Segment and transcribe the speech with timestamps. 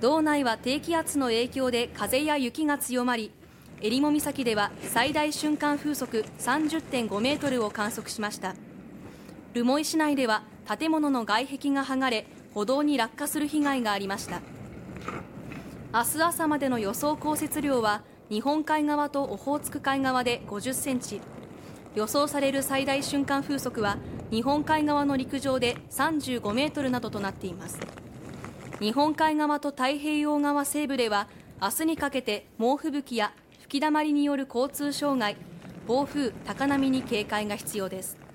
[0.00, 3.32] 道内は低気圧の影響で風や雪が強まり
[3.80, 8.54] 襟裳岬では最大瞬間風速30.5メートルを観測しました。
[9.54, 14.40] 留萌市内では建物の外壁が剥がれ歩道に落下する被害がありました。
[15.94, 21.20] 明日朝までの予想降雪量は日本海側とオホーツク海側で50センチ。
[21.94, 23.96] 予想される最大瞬間風速は
[24.30, 27.78] 日本海側の陸上で35メートルなどとなっています。
[28.78, 31.28] 日本海側と太平洋側西部では
[31.62, 35.38] 明日にかけて猛吹雪や吹きだまりによる交通障害
[35.86, 38.25] 暴風高波に警戒が必要です。